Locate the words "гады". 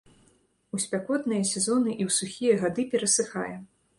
2.65-2.87